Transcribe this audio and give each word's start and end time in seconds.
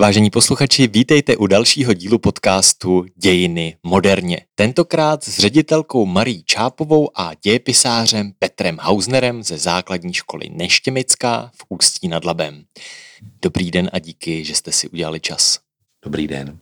Vážení 0.00 0.30
posluchači, 0.30 0.86
vítejte 0.86 1.36
u 1.36 1.46
dalšího 1.46 1.92
dílu 1.92 2.18
podcastu 2.18 3.04
Dějiny 3.16 3.76
moderně. 3.82 4.40
Tentokrát 4.54 5.24
s 5.24 5.38
ředitelkou 5.38 6.06
Marí 6.06 6.42
Čápovou 6.42 7.10
a 7.14 7.30
dějepisářem 7.42 8.32
Petrem 8.38 8.78
Hausnerem 8.80 9.42
ze 9.42 9.58
základní 9.58 10.14
školy 10.14 10.48
Neštěmická 10.50 11.50
v 11.54 11.64
Ústí 11.68 12.08
nad 12.08 12.24
Labem. 12.24 12.64
Dobrý 13.42 13.70
den 13.70 13.90
a 13.92 13.98
díky, 13.98 14.44
že 14.44 14.54
jste 14.54 14.72
si 14.72 14.88
udělali 14.88 15.20
čas. 15.20 15.58
Dobrý 16.04 16.26
den. 16.26 16.58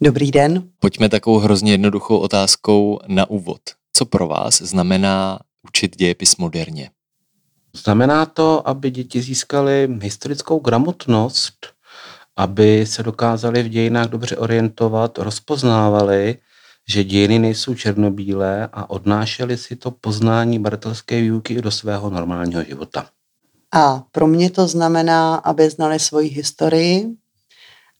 Dobrý 0.00 0.30
den. 0.30 0.68
Pojďme 0.78 1.08
takovou 1.08 1.38
hrozně 1.38 1.72
jednoduchou 1.72 2.18
otázkou 2.18 2.98
na 3.06 3.30
úvod. 3.30 3.60
Co 3.92 4.04
pro 4.04 4.26
vás 4.26 4.62
znamená 4.62 5.38
učit 5.68 5.96
dějepis 5.96 6.36
moderně? 6.36 6.90
Znamená 7.76 8.26
to, 8.26 8.68
aby 8.68 8.90
děti 8.90 9.22
získaly 9.22 9.88
historickou 10.02 10.58
gramotnost, 10.58 11.73
aby 12.36 12.86
se 12.86 13.02
dokázali 13.02 13.62
v 13.62 13.68
dějinách 13.68 14.08
dobře 14.08 14.36
orientovat, 14.36 15.18
rozpoznávali, 15.18 16.38
že 16.88 17.04
dějiny 17.04 17.38
nejsou 17.38 17.74
černobílé 17.74 18.68
a 18.72 18.90
odnášeli 18.90 19.56
si 19.56 19.76
to 19.76 19.90
poznání 19.90 20.58
bartelské 20.58 21.20
výuky 21.20 21.62
do 21.62 21.70
svého 21.70 22.10
normálního 22.10 22.64
života. 22.64 23.06
A 23.74 24.02
pro 24.12 24.26
mě 24.26 24.50
to 24.50 24.68
znamená, 24.68 25.34
aby 25.34 25.70
znali 25.70 25.98
svoji 25.98 26.28
historii, 26.28 27.06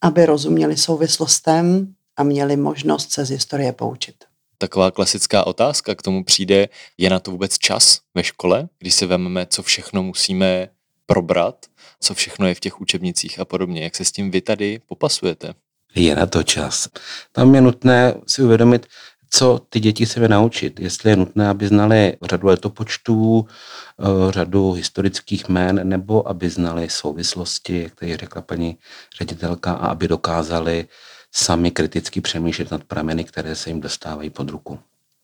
aby 0.01 0.27
rozuměli 0.27 0.77
souvislostem 0.77 1.95
a 2.16 2.23
měli 2.23 2.56
možnost 2.56 3.12
se 3.12 3.25
z 3.25 3.30
historie 3.30 3.73
poučit. 3.73 4.14
Taková 4.59 4.91
klasická 4.91 5.47
otázka 5.47 5.95
k 5.95 6.03
tomu 6.03 6.25
přijde, 6.25 6.69
je 6.98 7.11
na 7.11 7.19
to 7.20 7.30
vůbec 7.30 7.59
čas 7.59 8.01
ve 8.14 8.25
škole, 8.25 8.69
když 8.78 8.95
si 8.95 9.06
vezmeme, 9.06 9.47
co 9.47 9.62
všechno 9.62 10.03
musíme 10.03 10.69
probrat, 11.06 11.66
co 12.05 12.15
všechno 12.15 12.47
je 12.47 12.55
v 12.55 12.61
těch 12.61 12.81
učebnicích 12.81 13.41
a 13.41 13.45
podobně. 13.45 13.85
Jak 13.85 13.97
se 13.97 14.05
s 14.05 14.12
tím 14.12 14.31
vy 14.31 14.41
tady 14.41 14.81
popasujete? 14.87 15.55
Je 15.95 16.15
na 16.15 16.27
to 16.27 16.43
čas. 16.43 16.89
Tam 17.33 17.55
je 17.55 17.61
nutné 17.61 18.15
si 18.27 18.43
uvědomit, 18.43 18.87
co 19.31 19.61
ty 19.69 19.81
děti 19.81 20.06
se 20.06 20.28
naučit. 20.28 20.81
Jestli 20.81 21.11
je 21.11 21.17
nutné, 21.17 21.48
aby 21.48 21.69
znali 21.69 22.17
řadu 22.23 22.47
letopočtů, 22.47 23.47
eh, 23.48 24.33
řadu 24.33 24.73
historických 24.73 25.48
jmén, 25.48 25.89
nebo 25.89 26.28
aby 26.28 26.51
znali 26.51 26.91
souvislosti, 26.91 27.83
jak 27.83 27.95
tady 27.95 28.17
řekla 28.17 28.43
paní 28.43 28.78
ředitelka, 29.19 29.73
a 29.73 29.87
aby 29.87 30.09
dokázali 30.09 30.89
sami 31.33 31.71
kriticky 31.71 32.21
přemýšlet 32.21 32.71
nad 32.71 32.84
prameny, 32.84 33.25
které 33.25 33.55
se 33.55 33.71
jim 33.71 33.81
dostávají 33.81 34.31
pod 34.31 34.50
ruku. 34.50 34.78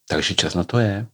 Takže 0.08 0.34
čas 0.34 0.54
na 0.54 0.64
to 0.64 0.78
je. 0.78 1.06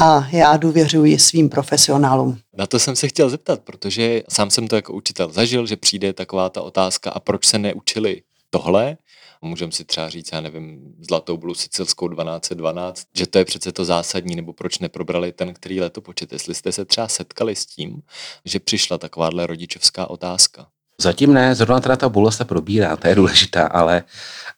A 0.00 0.28
já 0.32 0.56
důvěřuji 0.56 1.18
svým 1.18 1.48
profesionálům. 1.48 2.38
Na 2.56 2.66
to 2.66 2.78
jsem 2.78 2.96
se 2.96 3.08
chtěl 3.08 3.30
zeptat, 3.30 3.60
protože 3.60 4.22
sám 4.28 4.50
jsem 4.50 4.68
to 4.68 4.76
jako 4.76 4.92
učitel 4.92 5.32
zažil, 5.32 5.66
že 5.66 5.76
přijde 5.76 6.12
taková 6.12 6.48
ta 6.48 6.62
otázka, 6.62 7.10
a 7.10 7.20
proč 7.20 7.46
se 7.46 7.58
neučili 7.58 8.22
tohle? 8.50 8.96
Můžeme 9.42 9.72
si 9.72 9.84
třeba 9.84 10.08
říct, 10.08 10.32
já 10.32 10.40
nevím, 10.40 10.94
Zlatou 11.00 11.36
blu 11.36 11.54
sicilskou 11.54 12.08
1212, 12.08 13.06
že 13.14 13.26
to 13.26 13.38
je 13.38 13.44
přece 13.44 13.72
to 13.72 13.84
zásadní, 13.84 14.36
nebo 14.36 14.52
proč 14.52 14.78
neprobrali 14.78 15.32
ten, 15.32 15.54
který 15.54 15.80
letopočet. 15.80 16.32
Jestli 16.32 16.54
jste 16.54 16.72
se 16.72 16.84
třeba 16.84 17.08
setkali 17.08 17.56
s 17.56 17.66
tím, 17.66 18.02
že 18.44 18.60
přišla 18.60 18.98
takováhle 18.98 19.46
rodičovská 19.46 20.10
otázka. 20.10 20.66
Zatím 21.00 21.34
ne, 21.34 21.54
zrovna 21.54 21.80
teda 21.80 21.96
ta 21.96 22.08
bula 22.08 22.30
se 22.30 22.44
probírá, 22.44 22.96
to 22.96 23.08
je 23.08 23.14
důležitá, 23.14 23.66
ale 23.66 24.04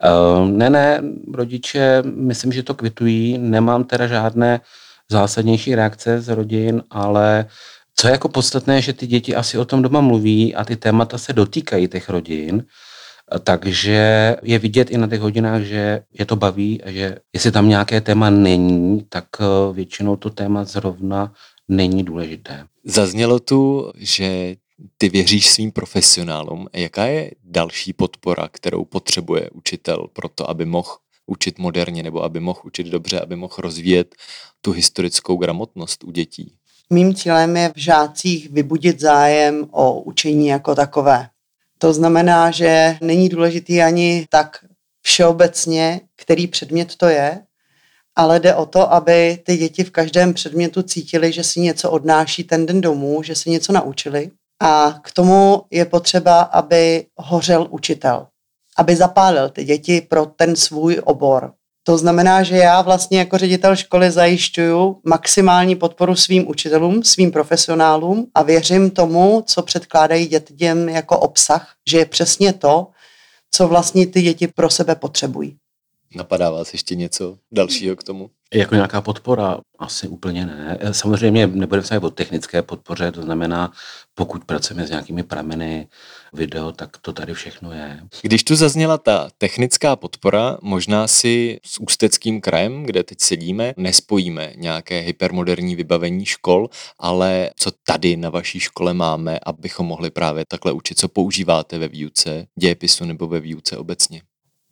uh, 0.04 0.48
ne, 0.48 0.70
ne, 0.70 1.02
rodiče, 1.34 2.02
myslím, 2.02 2.52
že 2.52 2.62
to 2.62 2.74
kvitují, 2.74 3.38
nemám 3.38 3.84
teda 3.84 4.06
žádné 4.06 4.60
zásadnější 5.10 5.74
reakce 5.74 6.20
z 6.20 6.28
rodin, 6.28 6.82
ale 6.90 7.46
co 7.96 8.06
je 8.06 8.12
jako 8.12 8.28
podstatné, 8.28 8.82
že 8.82 8.92
ty 8.92 9.06
děti 9.06 9.34
asi 9.34 9.58
o 9.58 9.64
tom 9.64 9.82
doma 9.82 10.00
mluví 10.00 10.54
a 10.54 10.64
ty 10.64 10.76
témata 10.76 11.18
se 11.18 11.32
dotýkají 11.32 11.88
těch 11.88 12.08
rodin, 12.08 12.64
takže 13.44 14.36
je 14.42 14.58
vidět 14.58 14.90
i 14.90 14.98
na 14.98 15.06
těch 15.06 15.20
hodinách, 15.20 15.62
že 15.62 16.02
je 16.12 16.26
to 16.26 16.36
baví 16.36 16.82
a 16.82 16.90
že 16.90 17.16
jestli 17.32 17.52
tam 17.52 17.68
nějaké 17.68 18.00
téma 18.00 18.30
není, 18.30 19.06
tak 19.08 19.24
eh, 19.40 19.44
většinou 19.72 20.16
to 20.16 20.30
téma 20.30 20.64
zrovna 20.64 21.32
není 21.68 22.04
důležité. 22.04 22.66
Zaznělo 22.84 23.38
tu, 23.38 23.92
že 23.96 24.56
ty 24.98 25.08
věříš 25.08 25.50
svým 25.50 25.72
profesionálům. 25.72 26.66
Jaká 26.74 27.04
je 27.04 27.30
další 27.44 27.92
podpora, 27.92 28.48
kterou 28.52 28.84
potřebuje 28.84 29.50
učitel 29.50 30.06
pro 30.12 30.28
to, 30.28 30.50
aby 30.50 30.66
mohl 30.66 30.90
učit 31.26 31.58
moderně 31.58 32.02
nebo 32.02 32.22
aby 32.22 32.40
mohl 32.40 32.60
učit 32.64 32.86
dobře, 32.86 33.20
aby 33.20 33.36
mohl 33.36 33.54
rozvíjet 33.58 34.14
tu 34.60 34.72
historickou 34.72 35.36
gramotnost 35.36 36.04
u 36.04 36.10
dětí? 36.10 36.54
Mým 36.90 37.14
cílem 37.14 37.56
je 37.56 37.72
v 37.74 37.78
žácích 37.78 38.50
vybudit 38.50 39.00
zájem 39.00 39.66
o 39.70 40.00
učení 40.00 40.46
jako 40.46 40.74
takové. 40.74 41.28
To 41.78 41.92
znamená, 41.92 42.50
že 42.50 42.96
není 43.00 43.28
důležitý 43.28 43.82
ani 43.82 44.26
tak 44.30 44.64
všeobecně, 45.02 46.00
který 46.16 46.46
předmět 46.46 46.96
to 46.96 47.06
je, 47.06 47.40
ale 48.16 48.40
jde 48.40 48.54
o 48.54 48.66
to, 48.66 48.92
aby 48.92 49.38
ty 49.46 49.56
děti 49.56 49.84
v 49.84 49.90
každém 49.90 50.34
předmětu 50.34 50.82
cítili, 50.82 51.32
že 51.32 51.44
si 51.44 51.60
něco 51.60 51.90
odnáší 51.90 52.44
ten 52.44 52.66
den 52.66 52.80
domů, 52.80 53.22
že 53.22 53.34
si 53.34 53.50
něco 53.50 53.72
naučili. 53.72 54.30
A 54.62 55.00
k 55.02 55.12
tomu 55.12 55.62
je 55.70 55.84
potřeba, 55.84 56.40
aby 56.40 57.06
hořel 57.16 57.66
učitel, 57.70 58.26
aby 58.78 58.96
zapálil 58.96 59.48
ty 59.48 59.64
děti 59.64 60.00
pro 60.00 60.26
ten 60.26 60.56
svůj 60.56 61.00
obor. 61.04 61.52
To 61.86 61.98
znamená, 61.98 62.42
že 62.42 62.56
já 62.56 62.82
vlastně 62.82 63.18
jako 63.18 63.38
ředitel 63.38 63.76
školy 63.76 64.10
zajišťuju 64.10 65.00
maximální 65.04 65.76
podporu 65.76 66.16
svým 66.16 66.48
učitelům, 66.48 67.02
svým 67.02 67.32
profesionálům 67.32 68.26
a 68.34 68.42
věřím 68.42 68.90
tomu, 68.90 69.42
co 69.46 69.62
předkládají 69.62 70.26
dětem 70.26 70.88
jako 70.88 71.18
obsah, 71.18 71.74
že 71.88 71.98
je 71.98 72.06
přesně 72.06 72.52
to, 72.52 72.86
co 73.50 73.68
vlastně 73.68 74.06
ty 74.06 74.22
děti 74.22 74.48
pro 74.48 74.70
sebe 74.70 74.94
potřebují. 74.94 75.56
Napadá 76.14 76.50
vás 76.50 76.72
ještě 76.72 76.94
něco 76.94 77.38
dalšího 77.52 77.96
k 77.96 78.02
tomu? 78.02 78.30
Jako 78.54 78.74
nějaká 78.74 79.00
podpora? 79.00 79.58
Asi 79.78 80.08
úplně 80.08 80.46
ne. 80.46 80.78
Samozřejmě 80.92 81.46
nebudeme 81.46 81.86
se 81.86 81.98
o 81.98 82.10
technické 82.10 82.62
podpoře, 82.62 83.12
to 83.12 83.22
znamená, 83.22 83.72
pokud 84.14 84.44
pracujeme 84.44 84.86
s 84.86 84.90
nějakými 84.90 85.22
prameny, 85.22 85.88
video, 86.32 86.72
tak 86.72 86.98
to 86.98 87.12
tady 87.12 87.34
všechno 87.34 87.72
je. 87.72 88.00
Když 88.22 88.44
tu 88.44 88.56
zazněla 88.56 88.98
ta 88.98 89.28
technická 89.38 89.96
podpora, 89.96 90.58
možná 90.62 91.08
si 91.08 91.60
s 91.66 91.80
Ústeckým 91.80 92.40
krajem, 92.40 92.82
kde 92.82 93.02
teď 93.02 93.20
sedíme, 93.20 93.74
nespojíme 93.76 94.52
nějaké 94.56 95.00
hypermoderní 95.00 95.76
vybavení 95.76 96.24
škol, 96.24 96.68
ale 96.98 97.50
co 97.56 97.70
tady 97.86 98.16
na 98.16 98.30
vaší 98.30 98.60
škole 98.60 98.94
máme, 98.94 99.38
abychom 99.46 99.86
mohli 99.86 100.10
právě 100.10 100.44
takhle 100.48 100.72
učit, 100.72 100.98
co 100.98 101.08
používáte 101.08 101.78
ve 101.78 101.88
výuce 101.88 102.46
dějepisu 102.58 103.04
nebo 103.04 103.26
ve 103.26 103.40
výuce 103.40 103.76
obecně? 103.76 104.22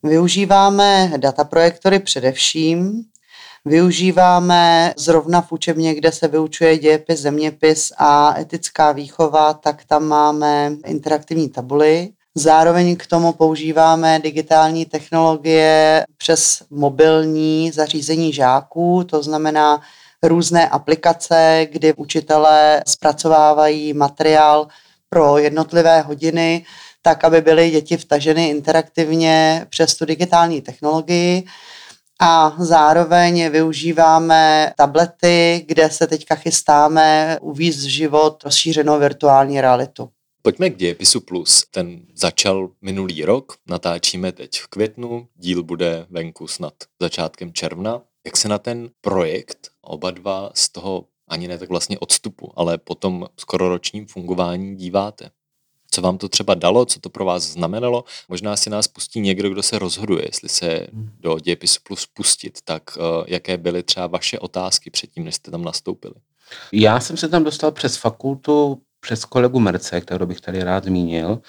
Využíváme 0.04 1.12
dataprojektory 1.16 1.98
především, 1.98 3.02
využíváme 3.64 4.94
zrovna 4.96 5.40
v 5.40 5.52
učebně, 5.52 5.94
kde 5.94 6.12
se 6.12 6.28
vyučuje 6.28 6.78
dějepis, 6.78 7.20
zeměpis 7.20 7.92
a 7.98 8.40
etická 8.40 8.92
výchova, 8.92 9.54
tak 9.54 9.84
tam 9.84 10.04
máme 10.04 10.72
interaktivní 10.86 11.48
tabuly. 11.48 12.12
Zároveň 12.34 12.96
k 12.96 13.06
tomu 13.06 13.32
používáme 13.32 14.20
digitální 14.22 14.86
technologie 14.86 16.04
přes 16.16 16.62
mobilní 16.70 17.70
zařízení 17.70 18.32
žáků, 18.32 19.04
to 19.04 19.22
znamená 19.22 19.80
různé 20.22 20.68
aplikace, 20.68 21.66
kdy 21.72 21.92
učitelé 21.92 22.82
zpracovávají 22.86 23.92
materiál 23.92 24.68
pro 25.08 25.38
jednotlivé 25.38 26.00
hodiny, 26.00 26.64
tak 27.02 27.24
aby 27.24 27.40
byly 27.40 27.70
děti 27.70 27.96
vtaženy 27.96 28.48
interaktivně 28.48 29.66
přes 29.70 29.96
tu 29.96 30.04
digitální 30.04 30.62
technologii. 30.62 31.44
A 32.20 32.56
zároveň 32.58 33.50
využíváme 33.50 34.72
tablety, 34.76 35.64
kde 35.66 35.90
se 35.90 36.06
teďka 36.06 36.34
chystáme 36.34 37.38
uvízt 37.40 37.84
v 37.84 37.88
život 37.88 38.42
rozšířenou 38.44 38.98
virtuální 38.98 39.60
realitu. 39.60 40.08
Pojďme 40.42 40.70
k 40.70 40.76
dějepisu 40.76 41.20
plus. 41.20 41.64
Ten 41.70 42.00
začal 42.14 42.70
minulý 42.80 43.24
rok, 43.24 43.56
natáčíme 43.66 44.32
teď 44.32 44.60
v 44.60 44.66
květnu, 44.66 45.28
díl 45.34 45.62
bude 45.62 46.06
venku 46.10 46.46
snad 46.46 46.74
začátkem 47.00 47.52
června. 47.52 48.02
Jak 48.26 48.36
se 48.36 48.48
na 48.48 48.58
ten 48.58 48.90
projekt 49.00 49.70
oba 49.80 50.10
dva 50.10 50.50
z 50.54 50.68
toho 50.68 51.04
ani 51.28 51.48
ne 51.48 51.58
tak 51.58 51.68
vlastně 51.68 51.98
odstupu, 51.98 52.52
ale 52.56 52.78
potom 52.78 53.26
skoro 53.36 53.68
ročním 53.68 54.06
fungování 54.06 54.76
díváte? 54.76 55.30
Co 55.94 56.02
vám 56.02 56.18
to 56.18 56.28
třeba 56.28 56.54
dalo, 56.54 56.84
co 56.86 57.00
to 57.00 57.10
pro 57.10 57.24
vás 57.24 57.42
znamenalo. 57.42 58.04
Možná 58.28 58.56
si 58.56 58.70
nás 58.70 58.88
pustí 58.88 59.20
někdo, 59.20 59.50
kdo 59.50 59.62
se 59.62 59.78
rozhoduje, 59.78 60.24
jestli 60.26 60.48
se 60.48 60.86
do 61.20 61.38
dějepisu 61.38 61.80
plus 61.82 62.06
pustit, 62.06 62.58
tak 62.64 62.82
uh, 62.96 63.24
jaké 63.26 63.56
byly 63.56 63.82
třeba 63.82 64.06
vaše 64.06 64.38
otázky 64.38 64.90
předtím, 64.90 65.24
než 65.24 65.34
jste 65.34 65.50
tam 65.50 65.64
nastoupili? 65.64 66.14
Já 66.72 67.00
jsem 67.00 67.16
se 67.16 67.28
tam 67.28 67.44
dostal 67.44 67.72
přes 67.72 67.96
fakultu, 67.96 68.82
přes 69.00 69.24
kolegu 69.24 69.60
Merce, 69.60 70.00
kterou 70.00 70.26
bych 70.26 70.40
tady 70.40 70.62
rád 70.62 70.84
zmínil. 70.84 71.42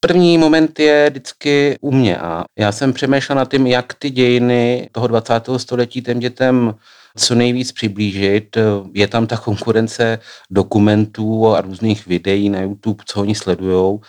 První 0.00 0.38
moment 0.38 0.78
je 0.78 1.10
vždycky 1.10 1.76
u 1.80 1.90
mě 1.92 2.18
a 2.18 2.44
já 2.58 2.72
jsem 2.72 2.92
přemýšlel 2.92 3.36
nad 3.36 3.50
tím, 3.50 3.66
jak 3.66 3.94
ty 3.94 4.10
dějiny 4.10 4.88
toho 4.92 5.06
20. 5.06 5.34
století 5.56 6.02
těm 6.02 6.18
dětem 6.18 6.74
co 7.16 7.34
nejvíc 7.34 7.72
přiblížit. 7.72 8.56
Je 8.94 9.08
tam 9.08 9.26
ta 9.26 9.36
konkurence 9.36 10.18
dokumentů 10.50 11.48
a 11.48 11.60
různých 11.60 12.06
videí 12.06 12.48
na 12.48 12.60
YouTube, 12.60 13.04
co 13.06 13.20
oni 13.20 13.34
sledujou. 13.34 14.00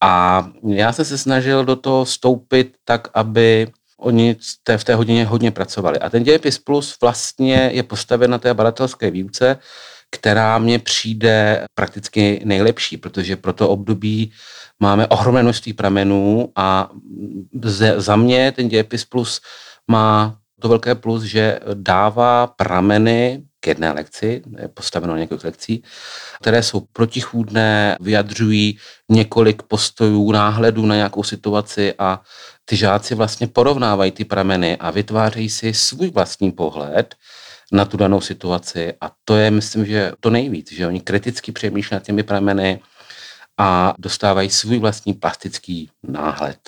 A 0.00 0.46
já 0.66 0.92
jsem 0.92 1.04
se 1.04 1.18
snažil 1.18 1.64
do 1.64 1.76
toho 1.76 2.06
stoupit 2.06 2.74
tak, 2.84 3.08
aby 3.14 3.68
oni 3.98 4.36
v 4.76 4.84
té 4.84 4.94
hodině 4.94 5.24
hodně 5.24 5.50
pracovali. 5.50 5.98
A 5.98 6.10
ten 6.10 6.22
dějepis 6.22 6.58
plus 6.58 6.96
vlastně 7.00 7.70
je 7.72 7.82
postaven 7.82 8.30
na 8.30 8.38
té 8.38 8.54
badatelské 8.54 9.10
výuce, 9.10 9.58
která 10.10 10.58
mně 10.58 10.78
přijde 10.78 11.66
prakticky 11.74 12.40
nejlepší, 12.44 12.96
protože 12.96 13.36
pro 13.36 13.52
to 13.52 13.68
období 13.68 14.32
máme 14.80 15.06
ohromné 15.06 15.42
množství 15.42 15.72
pramenů 15.72 16.52
a 16.56 16.90
za 17.96 18.16
mě 18.16 18.52
ten 18.52 18.68
dějepis 18.68 19.04
plus 19.04 19.40
má 19.88 20.36
to 20.60 20.68
velké 20.68 20.94
plus, 20.94 21.22
že 21.22 21.60
dává 21.74 22.46
prameny 22.46 23.42
k 23.60 23.66
jedné 23.66 23.92
lekci, 23.92 24.42
je 24.58 24.68
postaveno 24.68 25.16
několik 25.16 25.44
lekcí, 25.44 25.82
které 26.40 26.62
jsou 26.62 26.80
protichůdné, 26.80 27.96
vyjadřují 28.00 28.78
několik 29.08 29.62
postojů, 29.62 30.32
náhledů 30.32 30.86
na 30.86 30.96
nějakou 30.96 31.22
situaci 31.22 31.94
a 31.98 32.20
ty 32.64 32.76
žáci 32.76 33.14
vlastně 33.14 33.46
porovnávají 33.46 34.10
ty 34.10 34.24
prameny 34.24 34.76
a 34.76 34.90
vytvářejí 34.90 35.50
si 35.50 35.74
svůj 35.74 36.10
vlastní 36.10 36.52
pohled 36.52 37.14
na 37.72 37.84
tu 37.84 37.96
danou 37.96 38.20
situaci 38.20 38.94
a 39.00 39.10
to 39.24 39.36
je, 39.36 39.50
myslím, 39.50 39.86
že 39.86 40.12
to 40.20 40.30
nejvíc, 40.30 40.72
že 40.72 40.86
oni 40.86 41.00
kriticky 41.00 41.52
přemýšlí 41.52 41.94
nad 41.94 42.02
těmi 42.02 42.22
prameny 42.22 42.80
a 43.58 43.94
dostávají 43.98 44.50
svůj 44.50 44.78
vlastní 44.78 45.14
plastický 45.14 45.90
náhled. 46.02 46.58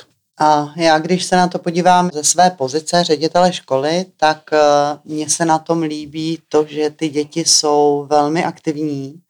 A 0.41 0.73
já, 0.77 0.99
když 0.99 1.25
se 1.25 1.37
na 1.37 1.49
to 1.49 1.59
podívám 1.59 2.11
ze 2.13 2.25
své 2.25 2.51
pozice 2.51 3.05
ředitele 3.05 3.53
školy, 3.53 4.05
tak 4.17 4.51
uh, 4.53 5.13
mně 5.13 5.29
se 5.29 5.45
na 5.45 5.59
tom 5.59 5.83
líbí 5.83 6.39
to, 6.49 6.67
že 6.69 6.91
ty 6.91 7.09
děti 7.09 7.45
jsou 7.45 8.07
velmi 8.11 8.45
aktivní. 8.45 9.21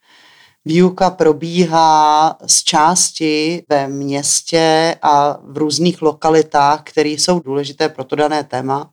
Výuka 0.64 1.10
probíhá 1.10 2.36
z 2.46 2.62
části 2.62 3.64
ve 3.68 3.88
městě 3.88 4.96
a 5.02 5.38
v 5.42 5.56
různých 5.56 6.02
lokalitách, 6.02 6.82
které 6.82 7.08
jsou 7.08 7.40
důležité 7.40 7.88
pro 7.88 8.04
to 8.04 8.16
dané 8.16 8.44
téma. 8.44 8.90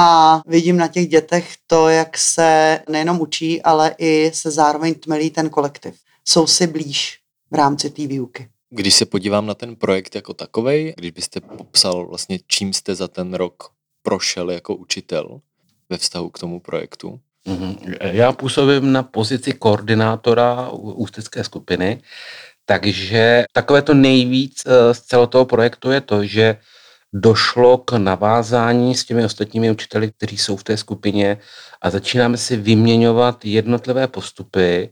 A 0.00 0.40
vidím 0.46 0.76
na 0.76 0.88
těch 0.88 1.08
dětech 1.08 1.54
to, 1.66 1.88
jak 1.88 2.18
se 2.18 2.80
nejenom 2.88 3.20
učí, 3.20 3.62
ale 3.62 3.94
i 3.98 4.30
se 4.34 4.50
zároveň 4.50 4.94
tmelí 4.94 5.30
ten 5.30 5.50
kolektiv. 5.50 5.94
Jsou 6.24 6.46
si 6.46 6.66
blíž 6.66 7.18
v 7.50 7.54
rámci 7.54 7.90
té 7.90 8.06
výuky. 8.06 8.48
Když 8.70 8.94
se 8.94 9.06
podívám 9.06 9.46
na 9.46 9.54
ten 9.54 9.76
projekt 9.76 10.14
jako 10.14 10.34
takový, 10.34 10.92
když 10.96 11.10
byste 11.10 11.40
popsal 11.40 12.06
vlastně, 12.06 12.38
čím 12.46 12.72
jste 12.72 12.94
za 12.94 13.08
ten 13.08 13.34
rok 13.34 13.70
prošel 14.02 14.50
jako 14.50 14.74
učitel 14.74 15.40
ve 15.88 15.98
vztahu 15.98 16.30
k 16.30 16.38
tomu 16.38 16.60
projektu? 16.60 17.20
Mhm. 17.46 17.76
Já 18.00 18.32
působím 18.32 18.92
na 18.92 19.02
pozici 19.02 19.52
koordinátora 19.52 20.68
ústecké 20.72 21.44
skupiny, 21.44 22.02
takže 22.64 23.44
takové 23.52 23.82
to 23.82 23.94
nejvíc 23.94 24.62
eh, 24.66 24.94
z 24.94 25.00
celého 25.00 25.26
toho 25.26 25.44
projektu 25.44 25.90
je 25.90 26.00
to, 26.00 26.24
že 26.24 26.56
došlo 27.12 27.78
k 27.78 27.92
navázání 27.92 28.94
s 28.94 29.04
těmi 29.04 29.24
ostatními 29.24 29.70
učiteli, 29.70 30.10
kteří 30.10 30.38
jsou 30.38 30.56
v 30.56 30.64
té 30.64 30.76
skupině 30.76 31.38
a 31.82 31.90
začínáme 31.90 32.36
si 32.36 32.56
vyměňovat 32.56 33.44
jednotlivé 33.44 34.06
postupy, 34.06 34.90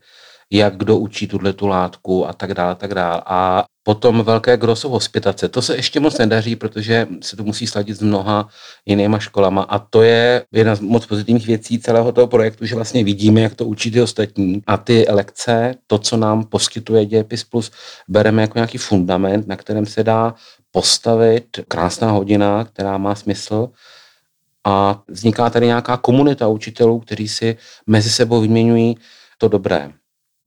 jak 0.50 0.76
kdo 0.76 0.96
učí 0.98 1.26
tuhle 1.26 1.52
tu 1.52 1.66
látku 1.66 2.28
a 2.28 2.32
tak 2.32 2.54
dále, 2.54 2.74
tak 2.74 2.94
dále. 2.94 3.22
A 3.26 3.64
potom 3.82 4.22
velké 4.22 4.56
grosso 4.56 4.88
hospitace. 4.88 5.48
To 5.48 5.62
se 5.62 5.76
ještě 5.76 6.00
moc 6.00 6.18
nedaří, 6.18 6.56
protože 6.56 7.06
se 7.22 7.36
to 7.36 7.44
musí 7.44 7.66
sladit 7.66 7.96
s 7.96 8.02
mnoha 8.02 8.48
jinýma 8.86 9.18
školama 9.18 9.62
a 9.62 9.78
to 9.78 10.02
je 10.02 10.44
jedna 10.52 10.74
z 10.74 10.80
moc 10.80 11.06
pozitivních 11.06 11.46
věcí 11.46 11.78
celého 11.78 12.12
toho 12.12 12.26
projektu, 12.26 12.66
že 12.66 12.74
vlastně 12.74 13.04
vidíme, 13.04 13.40
jak 13.40 13.54
to 13.54 13.64
učí 13.66 13.90
ty 13.90 14.02
ostatní 14.02 14.62
a 14.66 14.76
ty 14.76 15.06
lekce, 15.08 15.74
to, 15.86 15.98
co 15.98 16.16
nám 16.16 16.44
poskytuje 16.44 17.06
Dějepis 17.06 17.44
Plus, 17.44 17.70
bereme 18.08 18.42
jako 18.42 18.58
nějaký 18.58 18.78
fundament, 18.78 19.46
na 19.46 19.56
kterém 19.56 19.86
se 19.86 20.02
dá 20.02 20.34
postavit 20.76 21.61
krásná 21.69 22.11
hodina, 22.11 22.64
která 22.64 22.99
má 22.99 23.14
smysl 23.14 23.69
a 24.64 25.02
vzniká 25.08 25.50
tady 25.50 25.67
nějaká 25.67 25.96
komunita 25.96 26.49
učitelů, 26.49 27.00
kteří 27.00 27.28
si 27.28 27.56
mezi 27.87 28.11
sebou 28.11 28.40
vyměňují 28.40 28.96
to 29.38 29.49
dobré. 29.49 29.93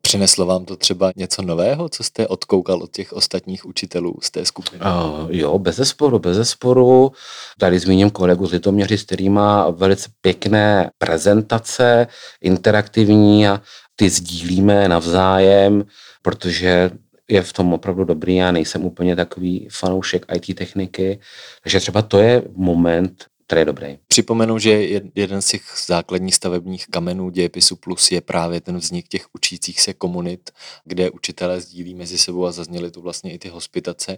Přineslo 0.01 0.45
vám 0.45 0.65
to 0.65 0.75
třeba 0.75 1.11
něco 1.15 1.41
nového, 1.41 1.89
co 1.89 2.03
jste 2.03 2.27
odkoukal 2.27 2.83
od 2.83 2.91
těch 2.91 3.13
ostatních 3.13 3.65
učitelů 3.65 4.15
z 4.21 4.31
té 4.31 4.45
skupiny? 4.45 4.81
Uh, 4.81 5.27
jo, 5.29 5.59
bez 5.59 5.75
zesporu, 5.75 6.19
bez 6.19 6.37
zesporu. 6.37 7.11
Tady 7.57 7.79
zmíním 7.79 8.09
kolegu 8.09 8.47
z 8.47 8.51
Litoměři, 8.51 8.97
který 8.97 9.29
má 9.29 9.69
velice 9.69 10.09
pěkné 10.21 10.91
prezentace, 10.97 12.07
interaktivní 12.41 13.47
a 13.47 13.61
ty 13.95 14.09
sdílíme 14.09 14.89
navzájem, 14.89 15.85
protože 16.21 16.91
je 17.29 17.41
v 17.41 17.53
tom 17.53 17.73
opravdu 17.73 18.03
dobrý. 18.03 18.35
Já 18.35 18.51
nejsem 18.51 18.85
úplně 18.85 19.15
takový 19.15 19.67
fanoušek 19.71 20.25
IT 20.35 20.57
techniky, 20.57 21.19
takže 21.63 21.79
třeba 21.79 22.01
to 22.01 22.19
je 22.19 22.43
moment, 22.55 23.25
který 23.47 23.61
je 23.61 23.65
dobrý. 23.65 23.97
Připomenu, 24.07 24.59
že 24.59 24.69
jeden 25.15 25.41
z 25.41 25.47
těch 25.47 25.63
základních 25.87 26.35
stavebních 26.35 26.87
kamenů 26.87 27.29
dějepisu 27.29 27.75
plus 27.75 28.11
je 28.11 28.21
právě 28.21 28.61
ten 28.61 28.77
vznik 28.77 29.07
těch 29.07 29.25
učících 29.33 29.81
se 29.81 29.93
komunit, 29.93 30.51
kde 30.85 31.11
učitelé 31.11 31.61
sdílí 31.61 31.95
mezi 31.95 32.17
sebou 32.17 32.45
a 32.45 32.51
zazněly 32.51 32.91
tu 32.91 33.01
vlastně 33.01 33.33
i 33.33 33.39
ty 33.39 33.49
hospitace. 33.49 34.17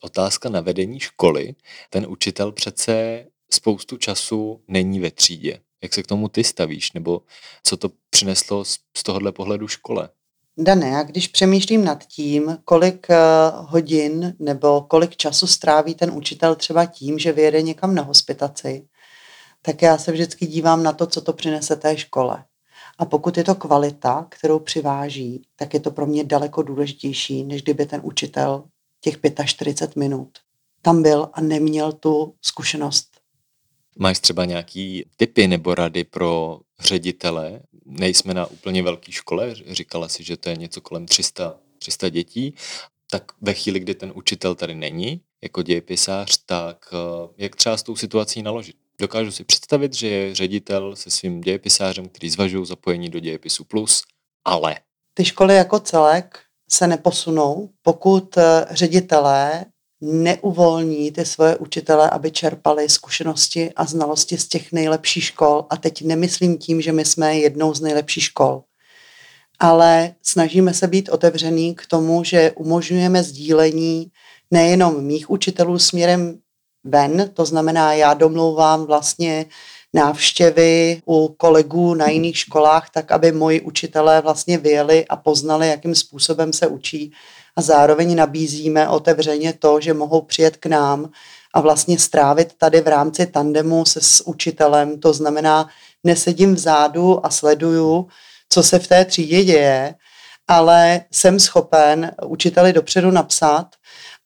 Otázka 0.00 0.48
na 0.48 0.60
vedení 0.60 1.00
školy. 1.00 1.54
Ten 1.90 2.06
učitel 2.08 2.52
přece 2.52 3.24
spoustu 3.50 3.96
času 3.96 4.60
není 4.68 5.00
ve 5.00 5.10
třídě. 5.10 5.60
Jak 5.82 5.94
se 5.94 6.02
k 6.02 6.06
tomu 6.06 6.28
ty 6.28 6.44
stavíš, 6.44 6.92
nebo 6.92 7.22
co 7.62 7.76
to 7.76 7.90
přineslo 8.10 8.64
z 8.64 9.02
tohohle 9.04 9.32
pohledu 9.32 9.68
škole? 9.68 10.08
Dane, 10.58 10.88
já 10.88 11.02
když 11.02 11.28
přemýšlím 11.28 11.84
nad 11.84 12.04
tím, 12.04 12.58
kolik 12.64 13.10
eh, 13.10 13.16
hodin 13.54 14.36
nebo 14.38 14.80
kolik 14.80 15.16
času 15.16 15.46
stráví 15.46 15.94
ten 15.94 16.10
učitel 16.10 16.54
třeba 16.54 16.86
tím, 16.86 17.18
že 17.18 17.32
vyjede 17.32 17.62
někam 17.62 17.94
na 17.94 18.02
hospitaci, 18.02 18.88
tak 19.62 19.82
já 19.82 19.98
se 19.98 20.12
vždycky 20.12 20.46
dívám 20.46 20.82
na 20.82 20.92
to, 20.92 21.06
co 21.06 21.20
to 21.20 21.32
přinese 21.32 21.76
té 21.76 21.96
škole. 21.96 22.44
A 22.98 23.04
pokud 23.04 23.36
je 23.36 23.44
to 23.44 23.54
kvalita, 23.54 24.26
kterou 24.28 24.58
přiváží, 24.58 25.42
tak 25.56 25.74
je 25.74 25.80
to 25.80 25.90
pro 25.90 26.06
mě 26.06 26.24
daleko 26.24 26.62
důležitější, 26.62 27.44
než 27.44 27.62
kdyby 27.62 27.86
ten 27.86 28.00
učitel 28.04 28.64
těch 29.00 29.18
45 29.46 29.96
minut 29.96 30.28
tam 30.86 31.02
byl 31.02 31.30
a 31.32 31.40
neměl 31.40 31.92
tu 31.92 32.34
zkušenost. 32.42 33.15
Máš 33.98 34.18
třeba 34.18 34.44
nějaký 34.44 35.04
typy 35.16 35.48
nebo 35.48 35.74
rady 35.74 36.04
pro 36.04 36.60
ředitele 36.80 37.60
nejsme 37.86 38.34
na 38.34 38.46
úplně 38.46 38.82
velké 38.82 39.12
škole, 39.12 39.54
říkala 39.54 40.08
si, 40.08 40.24
že 40.24 40.36
to 40.36 40.48
je 40.48 40.56
něco 40.56 40.80
kolem 40.80 41.06
300, 41.06 41.54
300 41.78 42.08
dětí, 42.08 42.54
tak 43.10 43.32
ve 43.40 43.54
chvíli, 43.54 43.80
kdy 43.80 43.94
ten 43.94 44.12
učitel 44.14 44.54
tady 44.54 44.74
není, 44.74 45.20
jako 45.42 45.62
dějepisář, 45.62 46.38
tak 46.46 46.88
eh, 46.92 47.28
jak 47.36 47.56
třeba 47.56 47.76
s 47.76 47.82
tou 47.82 47.96
situací 47.96 48.42
naložit? 48.42 48.76
Dokážu 48.98 49.30
si 49.30 49.44
představit, 49.44 49.94
že 49.94 50.08
je 50.08 50.34
ředitel 50.34 50.96
se 50.96 51.10
svým 51.10 51.40
dějepisářem, 51.40 52.08
který 52.08 52.30
zvažují 52.30 52.66
zapojení 52.66 53.08
do 53.08 53.20
dějepisu 53.20 53.64
plus, 53.64 54.02
ale... 54.44 54.76
Ty 55.14 55.24
školy 55.24 55.54
jako 55.54 55.80
celek 55.80 56.40
se 56.70 56.86
neposunou, 56.86 57.70
pokud 57.82 58.36
eh, 58.36 58.66
ředitelé 58.70 59.64
neuvolní 60.00 61.12
ty 61.12 61.24
svoje 61.24 61.56
učitele, 61.56 62.10
aby 62.10 62.30
čerpali 62.30 62.88
zkušenosti 62.88 63.72
a 63.76 63.84
znalosti 63.84 64.38
z 64.38 64.48
těch 64.48 64.72
nejlepších 64.72 65.24
škol. 65.24 65.66
A 65.70 65.76
teď 65.76 66.02
nemyslím 66.02 66.58
tím, 66.58 66.80
že 66.80 66.92
my 66.92 67.04
jsme 67.04 67.38
jednou 67.38 67.74
z 67.74 67.80
nejlepších 67.80 68.24
škol, 68.24 68.62
ale 69.58 70.14
snažíme 70.22 70.74
se 70.74 70.86
být 70.86 71.08
otevřený 71.08 71.74
k 71.74 71.86
tomu, 71.86 72.24
že 72.24 72.52
umožňujeme 72.56 73.22
sdílení 73.22 74.10
nejenom 74.50 75.04
mých 75.04 75.30
učitelů 75.30 75.78
směrem 75.78 76.38
ven, 76.84 77.30
to 77.34 77.44
znamená, 77.44 77.92
já 77.92 78.14
domlouvám 78.14 78.84
vlastně 78.84 79.46
návštěvy 79.94 81.02
u 81.06 81.28
kolegů 81.28 81.94
na 81.94 82.08
jiných 82.08 82.38
školách, 82.38 82.90
tak 82.90 83.12
aby 83.12 83.32
moji 83.32 83.60
učitelé 83.60 84.20
vlastně 84.20 84.58
vyjeli 84.58 85.06
a 85.08 85.16
poznali, 85.16 85.68
jakým 85.68 85.94
způsobem 85.94 86.52
se 86.52 86.66
učí 86.66 87.12
a 87.56 87.62
zároveň 87.62 88.16
nabízíme 88.16 88.88
otevřeně 88.88 89.52
to, 89.52 89.80
že 89.80 89.94
mohou 89.94 90.22
přijet 90.22 90.56
k 90.56 90.66
nám 90.66 91.10
a 91.54 91.60
vlastně 91.60 91.98
strávit 91.98 92.52
tady 92.58 92.80
v 92.80 92.88
rámci 92.88 93.26
tandemu 93.26 93.84
se 93.84 94.00
s 94.00 94.26
učitelem. 94.26 95.00
To 95.00 95.12
znamená, 95.12 95.68
nesedím 96.04 96.54
vzadu 96.54 97.26
a 97.26 97.30
sleduju, 97.30 98.08
co 98.48 98.62
se 98.62 98.78
v 98.78 98.86
té 98.86 99.04
třídě 99.04 99.44
děje, 99.44 99.94
ale 100.48 101.00
jsem 101.10 101.40
schopen 101.40 102.12
učiteli 102.26 102.72
dopředu 102.72 103.10
napsat 103.10 103.66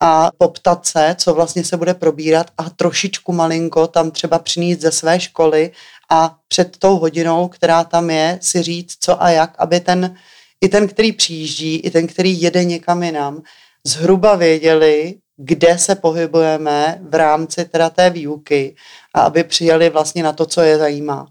a 0.00 0.30
poptat 0.38 0.86
se, 0.86 1.16
co 1.18 1.34
vlastně 1.34 1.64
se 1.64 1.76
bude 1.76 1.94
probírat 1.94 2.50
a 2.58 2.70
trošičku 2.70 3.32
malinko 3.32 3.86
tam 3.86 4.10
třeba 4.10 4.38
přinést 4.38 4.80
ze 4.80 4.92
své 4.92 5.20
školy 5.20 5.72
a 6.10 6.36
před 6.48 6.76
tou 6.76 6.98
hodinou, 6.98 7.48
která 7.48 7.84
tam 7.84 8.10
je, 8.10 8.38
si 8.42 8.62
říct, 8.62 8.96
co 9.00 9.22
a 9.22 9.30
jak, 9.30 9.54
aby 9.58 9.80
ten 9.80 10.16
i 10.60 10.68
ten, 10.68 10.88
který 10.88 11.12
přijíždí, 11.12 11.76
i 11.76 11.90
ten, 11.90 12.06
který 12.06 12.42
jede 12.42 12.64
někam 12.64 13.02
jinam, 13.02 13.42
zhruba 13.84 14.36
věděli, 14.36 15.14
kde 15.36 15.78
se 15.78 15.94
pohybujeme 15.94 17.00
v 17.08 17.14
rámci 17.14 17.64
teda 17.64 17.90
té 17.90 18.10
výuky 18.10 18.76
a 19.14 19.20
aby 19.20 19.44
přijeli 19.44 19.90
vlastně 19.90 20.22
na 20.22 20.32
to, 20.32 20.46
co 20.46 20.60
je 20.60 20.78
zajímá. 20.78 21.26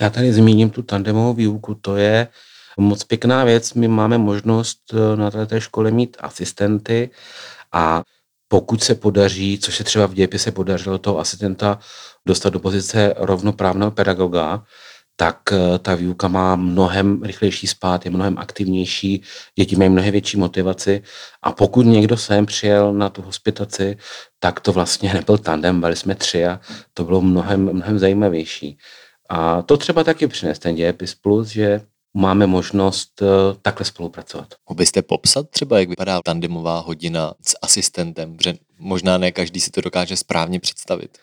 Já 0.00 0.10
tady 0.10 0.32
zmíním 0.32 0.70
tu 0.70 0.82
tandemovou 0.82 1.34
výuku, 1.34 1.74
to 1.74 1.96
je 1.96 2.28
moc 2.78 3.04
pěkná 3.04 3.44
věc. 3.44 3.74
My 3.74 3.88
máme 3.88 4.18
možnost 4.18 4.78
eh, 4.92 5.16
na 5.16 5.30
této 5.30 5.60
škole 5.60 5.90
mít 5.90 6.16
asistenty 6.20 7.10
a 7.72 8.02
pokud 8.48 8.84
se 8.84 8.94
podaří, 8.94 9.58
což 9.58 9.76
se 9.76 9.84
třeba 9.84 10.06
v 10.06 10.14
dějepise 10.14 10.52
podařilo 10.52 10.98
toho 10.98 11.18
asistenta 11.18 11.78
dostat 12.26 12.50
do 12.50 12.60
pozice 12.60 13.14
rovnoprávného 13.16 13.90
pedagoga, 13.90 14.62
tak 15.16 15.52
eh, 15.52 15.78
ta 15.78 15.94
výuka 15.94 16.28
má 16.28 16.56
mnohem 16.56 17.22
rychlejší 17.22 17.66
spát, 17.66 18.04
je 18.04 18.10
mnohem 18.10 18.38
aktivnější, 18.38 19.22
děti 19.58 19.76
mají 19.76 19.90
mnohem 19.90 20.12
větší 20.12 20.36
motivaci 20.36 21.02
a 21.42 21.52
pokud 21.52 21.82
někdo 21.82 22.16
sem 22.16 22.46
přijel 22.46 22.94
na 22.94 23.08
tu 23.08 23.22
hospitaci, 23.22 23.96
tak 24.38 24.60
to 24.60 24.72
vlastně 24.72 25.14
nebyl 25.14 25.38
tandem, 25.38 25.80
byli 25.80 25.96
jsme 25.96 26.14
tři 26.14 26.46
a 26.46 26.60
to 26.94 27.04
bylo 27.04 27.20
mnohem, 27.20 27.72
mnohem 27.72 27.98
zajímavější. 27.98 28.78
A 29.30 29.62
to 29.62 29.76
třeba 29.76 30.04
taky 30.04 30.26
přines 30.26 30.58
ten 30.58 30.74
dějepis 30.74 31.14
plus, 31.14 31.48
že 31.48 31.80
máme 32.14 32.46
možnost 32.46 33.22
uh, 33.22 33.28
takhle 33.62 33.86
spolupracovat. 33.86 34.46
Mohl 34.68 34.76
byste 34.76 35.02
popsat 35.02 35.50
třeba, 35.50 35.78
jak 35.78 35.88
vypadá 35.88 36.20
tandemová 36.24 36.78
hodina 36.80 37.34
s 37.46 37.56
asistentem, 37.62 38.36
že 38.44 38.54
možná 38.78 39.18
ne 39.18 39.32
každý 39.32 39.60
si 39.60 39.70
to 39.70 39.80
dokáže 39.80 40.16
správně 40.16 40.60
představit. 40.60 41.18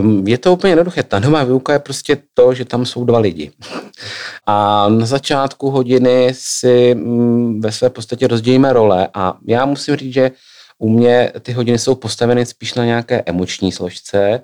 Um, 0.00 0.28
je 0.28 0.38
to 0.38 0.52
úplně 0.52 0.70
jednoduché. 0.70 1.02
Tandemová 1.02 1.44
výuka 1.44 1.72
je 1.72 1.78
prostě 1.78 2.18
to, 2.34 2.54
že 2.54 2.64
tam 2.64 2.86
jsou 2.86 3.04
dva 3.04 3.18
lidi. 3.18 3.50
A 4.46 4.88
na 4.88 5.06
začátku 5.06 5.70
hodiny 5.70 6.32
si 6.32 6.94
um, 6.94 7.60
ve 7.60 7.72
své 7.72 7.90
podstatě 7.90 8.26
rozdělíme 8.26 8.72
role 8.72 9.08
a 9.14 9.38
já 9.46 9.66
musím 9.66 9.96
říct, 9.96 10.14
že 10.14 10.30
u 10.78 10.88
mě 10.88 11.32
ty 11.40 11.52
hodiny 11.52 11.78
jsou 11.78 11.94
postaveny 11.94 12.46
spíš 12.46 12.74
na 12.74 12.84
nějaké 12.84 13.22
emoční 13.26 13.72
složce, 13.72 14.42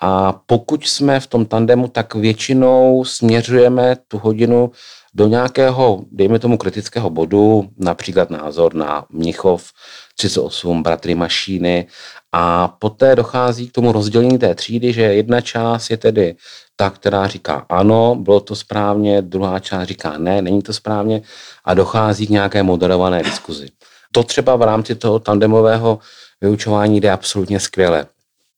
a 0.00 0.32
pokud 0.46 0.86
jsme 0.86 1.20
v 1.20 1.26
tom 1.26 1.46
tandemu, 1.46 1.88
tak 1.88 2.14
většinou 2.14 3.04
směřujeme 3.04 3.96
tu 4.08 4.18
hodinu 4.18 4.70
do 5.14 5.28
nějakého, 5.28 6.04
dejme 6.12 6.38
tomu, 6.38 6.58
kritického 6.58 7.10
bodu, 7.10 7.68
například 7.78 8.30
názor 8.30 8.74
na 8.74 9.04
Mnichov 9.10 9.70
38, 10.16 10.82
bratry 10.82 11.14
Mašíny 11.14 11.86
a 12.32 12.68
poté 12.68 13.16
dochází 13.16 13.68
k 13.68 13.72
tomu 13.72 13.92
rozdělení 13.92 14.38
té 14.38 14.54
třídy, 14.54 14.92
že 14.92 15.02
jedna 15.02 15.40
část 15.40 15.90
je 15.90 15.96
tedy 15.96 16.34
ta, 16.76 16.90
která 16.90 17.26
říká 17.26 17.66
ano, 17.68 18.14
bylo 18.14 18.40
to 18.40 18.56
správně, 18.56 19.22
druhá 19.22 19.58
část 19.58 19.88
říká 19.88 20.18
ne, 20.18 20.42
není 20.42 20.62
to 20.62 20.72
správně 20.72 21.22
a 21.64 21.74
dochází 21.74 22.26
k 22.26 22.30
nějaké 22.30 22.62
moderované 22.62 23.22
diskuzi. 23.22 23.68
To 24.12 24.22
třeba 24.22 24.56
v 24.56 24.62
rámci 24.62 24.94
toho 24.94 25.18
tandemového 25.18 25.98
vyučování 26.40 27.00
jde 27.00 27.10
absolutně 27.10 27.60
skvěle. 27.60 28.06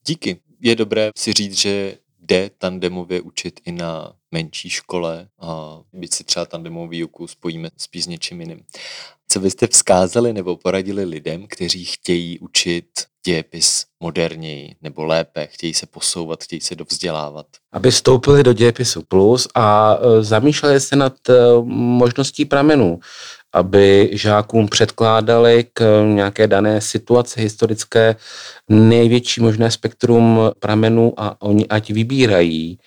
Díky. 0.07 0.41
Je 0.65 0.77
dobré 0.77 1.11
si 1.17 1.33
říct, 1.33 1.59
že 1.59 1.99
jde 2.21 2.51
tandemově 2.59 3.21
učit 3.21 3.61
i 3.65 3.73
na 3.73 4.17
menší 4.31 4.71
škole 4.71 5.29
a 5.39 5.81
byť 5.93 6.15
si 6.15 6.25
třeba 6.25 6.47
tandemovou 6.47 6.89
výuku 6.89 7.27
spojíme 7.27 7.71
spíš 7.77 8.05
s 8.05 8.07
něčím 8.07 8.41
jiným. 8.41 8.65
Co 9.33 9.41
byste 9.41 9.67
vzkázali 9.67 10.33
nebo 10.33 10.57
poradili 10.57 11.05
lidem, 11.05 11.47
kteří 11.49 11.85
chtějí 11.85 12.39
učit 12.39 12.87
dějepis 13.27 13.85
moderněji 14.01 14.77
nebo 14.83 15.05
lépe, 15.05 15.47
chtějí 15.47 15.75
se 15.75 15.87
posouvat, 15.87 16.45
chtějí 16.45 16.61
se 16.61 16.75
dovzdělávat? 16.75 17.47
Aby 17.73 17.91
vstoupili 17.91 18.43
do 18.43 18.53
dějepisu 18.53 19.03
plus 19.03 19.49
a 19.55 19.97
e, 19.97 20.23
zamýšleli 20.23 20.81
se 20.81 20.97
nad 20.97 21.15
e, 21.29 21.33
možností 21.75 22.45
pramenů, 22.45 23.01
aby 23.53 24.11
žákům 24.13 24.69
předkládali 24.69 25.65
k 25.73 26.05
nějaké 26.15 26.47
dané 26.47 26.81
situaci 26.81 27.41
historické 27.41 28.17
největší 28.69 29.41
možné 29.41 29.71
spektrum 29.71 30.41
pramenů 30.59 31.15
a 31.17 31.43
oni 31.43 31.69
ať 31.69 31.91
vybírají 31.91 32.79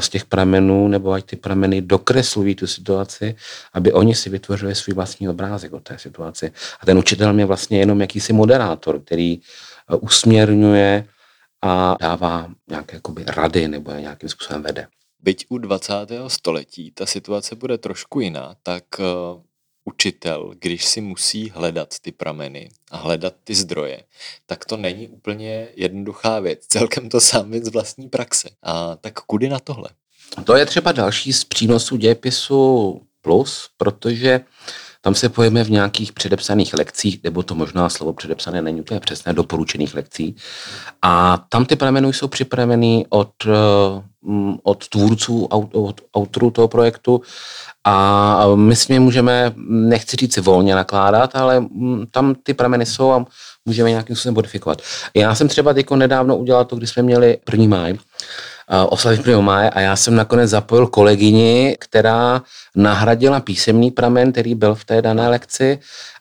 z 0.00 0.08
těch 0.08 0.24
pramenů, 0.24 0.88
nebo 0.88 1.12
ať 1.12 1.24
ty 1.24 1.36
prameny 1.36 1.82
dokreslují 1.82 2.54
tu 2.54 2.66
situaci, 2.66 3.36
aby 3.72 3.92
oni 3.92 4.14
si 4.14 4.30
vytvořili 4.30 4.74
svůj 4.74 4.94
vlastní 4.94 5.28
obrázek 5.28 5.72
o 5.72 5.80
té 5.80 5.98
situaci. 5.98 6.52
A 6.80 6.86
ten 6.86 6.98
učitel 6.98 7.32
mě 7.32 7.46
vlastně 7.46 7.78
jenom 7.78 8.00
jakýsi 8.00 8.32
moderátor, 8.32 9.00
který 9.00 9.40
eh, 9.40 9.96
usměrňuje 9.96 11.06
a 11.62 11.96
dává 12.00 12.50
nějaké 12.68 12.96
jakoby, 12.96 13.24
rady 13.26 13.68
nebo 13.68 13.90
je 13.90 14.00
nějakým 14.00 14.28
způsobem 14.28 14.62
vede. 14.62 14.86
Byť 15.20 15.46
u 15.48 15.58
20. 15.58 15.94
století 16.28 16.90
ta 16.90 17.06
situace 17.06 17.54
bude 17.54 17.78
trošku 17.78 18.20
jiná, 18.20 18.54
tak 18.62 18.84
eh, 18.98 19.04
učitel, 19.84 20.52
když 20.58 20.84
si 20.84 21.00
musí 21.00 21.50
hledat 21.50 21.94
ty 22.02 22.12
prameny 22.12 22.68
a 22.90 22.96
hledat 22.96 23.34
ty 23.44 23.54
zdroje, 23.54 24.02
tak 24.46 24.64
to 24.64 24.76
není 24.76 25.08
úplně 25.08 25.68
jednoduchá 25.76 26.40
věc. 26.40 26.66
Celkem 26.68 27.08
to 27.08 27.20
sám 27.20 27.54
z 27.54 27.68
vlastní 27.68 28.08
praxe. 28.08 28.48
A 28.62 28.96
tak 28.96 29.14
kudy 29.14 29.48
na 29.48 29.58
tohle? 29.58 29.88
To 30.44 30.56
je 30.56 30.66
třeba 30.66 30.92
další 30.92 31.32
z 31.32 31.44
přínosů 31.44 31.96
dějepisu 31.96 33.00
plus, 33.22 33.70
protože 33.76 34.40
tam 35.04 35.14
se 35.14 35.28
pojeme 35.28 35.64
v 35.64 35.70
nějakých 35.70 36.12
předepsaných 36.12 36.74
lekcích, 36.74 37.20
nebo 37.24 37.42
to 37.42 37.54
možná 37.54 37.88
slovo 37.88 38.12
předepsané 38.12 38.62
není 38.62 38.80
úplně 38.80 39.00
přesné, 39.00 39.32
doporučených 39.32 39.94
lekcí. 39.94 40.36
A 41.02 41.44
tam 41.48 41.64
ty 41.64 41.76
prameny 41.76 42.12
jsou 42.12 42.28
připraveny 42.28 43.06
od, 43.08 43.32
eh, 43.46 44.02
od 44.62 44.88
tvůrců, 44.88 45.44
od 45.72 46.00
autorů 46.14 46.50
toho 46.50 46.68
projektu 46.68 47.20
a 47.84 48.46
my 48.54 48.76
s 48.76 48.88
nimi 48.88 48.98
můžeme, 48.98 49.52
nechci 49.68 50.16
říct 50.16 50.36
volně 50.36 50.74
nakládat, 50.74 51.36
ale 51.36 51.60
mm, 51.60 52.06
tam 52.10 52.34
ty 52.34 52.54
prameny 52.54 52.86
jsou 52.86 53.10
a 53.10 53.24
můžeme 53.64 53.90
nějakým 53.90 54.16
způsobem 54.16 54.34
modifikovat. 54.34 54.82
Já 55.14 55.34
jsem 55.34 55.48
třeba 55.48 55.74
teď 55.74 55.90
nedávno 55.90 56.36
udělal 56.36 56.64
to, 56.64 56.76
když 56.76 56.90
jsme 56.90 57.02
měli 57.02 57.38
první 57.44 57.68
máj, 57.68 57.98
oslavy 58.88 59.16
1. 59.16 59.40
máje 59.40 59.70
a 59.70 59.80
já 59.80 59.96
jsem 59.96 60.14
nakonec 60.14 60.50
zapojil 60.50 60.86
kolegyni, 60.86 61.76
která 61.80 62.42
nahradila 62.76 63.40
písemný 63.40 63.90
pramen, 63.90 64.32
který 64.32 64.54
byl 64.54 64.74
v 64.74 64.84
té 64.84 65.02
dané 65.02 65.28
lekci 65.28 65.78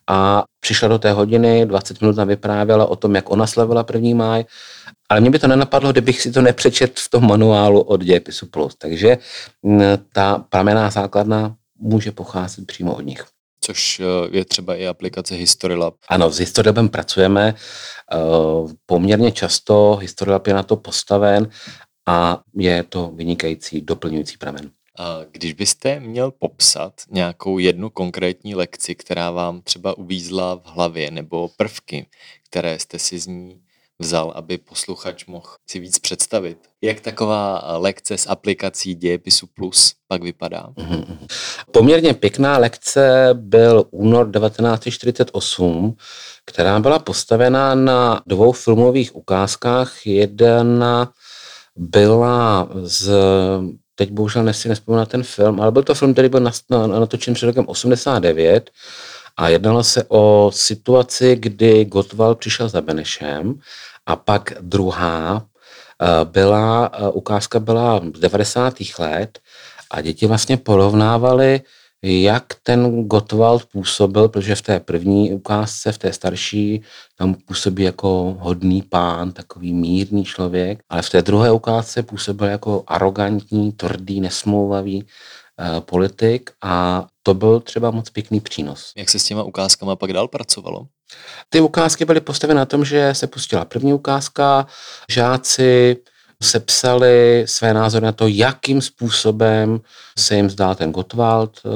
a 0.08 0.43
přišla 0.60 0.88
do 0.88 1.00
té 1.00 1.12
hodiny, 1.12 1.65
20 1.65 2.01
minut 2.01 2.15
nám 2.15 2.27
vyprávěla 2.27 2.86
o 2.86 2.96
tom, 2.96 3.15
jak 3.15 3.29
ona 3.31 3.48
slavila 3.48 3.86
1. 3.93 4.25
máj, 4.25 4.46
ale 5.10 5.22
mě 5.22 5.29
by 5.29 5.39
to 5.39 5.48
nenapadlo, 5.48 5.91
kdybych 5.91 6.22
si 6.22 6.31
to 6.31 6.41
nepřečet 6.41 7.00
v 7.00 7.10
tom 7.10 7.27
manuálu 7.27 7.81
od 7.81 8.03
dějepisu 8.03 8.46
plus. 8.46 8.75
Takže 8.75 9.17
mm, 9.63 9.81
ta 10.13 10.46
pramená 10.50 10.89
základna 10.89 11.55
může 11.79 12.12
pocházet 12.12 12.67
přímo 12.67 12.96
od 12.96 13.01
nich. 13.01 13.25
Což 13.63 14.00
eh, 14.00 14.38
je 14.38 14.46
třeba 14.46 14.75
i 14.75 14.88
aplikace 14.88 15.36
HistoryLab. 15.36 15.93
Ano, 16.10 16.31
s 16.31 16.39
HistoryLabem 16.39 16.89
pracujeme 16.89 17.55
eh, 17.55 18.17
poměrně 18.86 19.31
často, 19.31 19.98
HistoryLab 20.01 20.48
je 20.48 20.53
na 20.53 20.63
to 20.63 20.75
postaven 20.75 21.50
a 22.08 22.41
je 22.55 22.84
to 22.84 23.12
vynikající 23.15 23.81
doplňující 23.81 24.38
pramen. 24.38 24.72
A 25.00 25.20
když 25.31 25.53
byste 25.53 26.00
měl 26.00 26.31
popsat 26.31 26.93
nějakou 27.10 27.58
jednu 27.58 27.89
konkrétní 27.89 28.55
lekci, 28.55 28.96
která 28.96 29.31
vám 29.31 29.62
třeba 29.62 29.98
uvízla 29.98 30.55
v 30.55 30.65
hlavě, 30.65 31.12
nebo 31.12 31.50
prvky, 31.58 32.05
které 32.50 32.79
jste 32.79 33.00
si 33.00 33.20
z 33.20 33.27
ní 33.27 33.62
vzal, 34.00 34.31
aby 34.36 34.58
posluchač 34.58 35.25
mohl 35.25 35.48
si 35.70 35.79
víc 35.79 36.00
představit. 36.00 36.58
Jak 36.81 37.00
taková 37.00 37.77
lekce 37.77 38.17
s 38.17 38.29
aplikací 38.29 38.96
Dějepisu 38.96 39.48
Plus 39.48 39.93
pak 40.08 40.24
vypadá? 40.24 40.70
Mm-hmm. 40.75 41.17
Poměrně 41.72 42.13
pěkná 42.13 42.58
lekce 42.58 43.29
byl 43.34 43.86
únor 43.91 44.31
1948, 44.31 45.96
která 46.46 46.79
byla 46.79 47.00
postavená 47.00 47.75
na 47.75 48.22
dvou 48.27 48.51
filmových 48.51 49.15
ukázkách. 49.15 50.08
Jedna 50.08 51.13
byla 51.81 52.69
z 52.83 53.11
teď 53.95 54.11
bohužel 54.11 54.43
nesi 54.43 54.69
nespomínám 54.69 55.01
na 55.01 55.05
ten 55.05 55.23
film, 55.23 55.61
ale 55.61 55.71
byl 55.71 55.83
to 55.83 55.95
film, 55.95 56.13
který 56.13 56.29
byl 56.29 56.39
natočen 56.88 57.33
před 57.33 57.45
rokem 57.45 57.65
89 57.67 58.69
a 59.38 59.50
jednalo 59.50 59.83
se 59.83 60.03
o 60.07 60.51
situaci, 60.53 61.35
kdy 61.35 61.85
Gottwald 61.85 62.39
přišel 62.39 62.69
za 62.69 62.81
Benešem 62.81 63.59
a 64.05 64.15
pak 64.15 64.53
druhá 64.61 65.45
eh, 66.01 66.25
byla, 66.25 66.91
eh, 66.93 67.09
ukázka 67.09 67.59
byla 67.59 68.01
z 68.15 68.19
90. 68.19 68.73
let 69.00 69.39
a 69.91 70.01
děti 70.01 70.27
vlastně 70.27 70.57
porovnávaly, 70.57 71.61
jak 72.03 72.46
ten 72.63 73.08
Gottwald 73.08 73.65
působil, 73.65 74.29
protože 74.29 74.55
v 74.55 74.62
té 74.62 74.79
první 74.79 75.34
ukázce, 75.34 75.91
v 75.91 75.98
té 75.98 76.13
starší, 76.13 76.81
tam 77.17 77.34
působí 77.34 77.84
jako 77.84 78.38
hodný 78.39 78.81
pán, 78.81 79.31
takový 79.31 79.74
mírný 79.74 80.25
člověk, 80.25 80.79
ale 80.89 81.01
v 81.01 81.10
té 81.10 81.22
druhé 81.22 81.51
ukázce 81.51 82.03
působil 82.03 82.48
jako 82.48 82.84
arrogantní, 82.88 83.72
tvrdý, 83.72 84.22
nesmlouvavý 84.22 85.03
uh, 85.03 85.79
politik 85.79 86.51
a 86.63 87.08
to 87.24 87.34
byl 87.34 87.60
třeba 87.60 87.91
moc 87.91 88.10
pěkný 88.10 88.39
přínos. 88.39 88.91
Jak 88.98 89.10
se 89.10 89.20
s 89.20 89.24
těma 89.24 89.43
ukázkama 89.43 89.96
pak 89.96 90.13
dál 90.13 90.27
pracovalo? 90.27 90.88
Ty 91.50 91.60
ukázky 91.60 92.05
byly 92.05 92.22
postaveny 92.22 92.58
na 92.58 92.65
tom, 92.65 92.86
že 92.86 93.13
se 93.15 93.27
pustila 93.27 93.65
první 93.65 93.93
ukázka, 93.93 94.67
žáci 95.10 95.98
sepsali 96.43 97.43
své 97.48 97.74
názory 97.74 98.05
na 98.05 98.12
to, 98.12 98.27
jakým 98.27 98.81
způsobem 98.81 99.81
se 100.17 100.36
jim 100.36 100.50
zdál 100.50 100.75
ten 100.75 100.91
Gottwald, 100.91 101.62
eh, 101.65 101.69